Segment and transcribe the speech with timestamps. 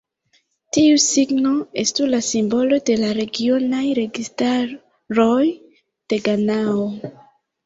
[0.75, 1.51] Tiu signo
[1.81, 5.45] estu la simbolo de la regionaj registaroj
[6.15, 6.89] de Ganao.